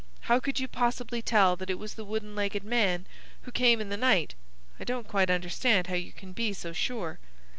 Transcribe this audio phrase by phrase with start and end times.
[0.21, 3.05] How could you possibly tell that it was the wooden legged man
[3.43, 4.33] who came in the night?
[4.79, 7.19] I don't quite understand how you can be so sure."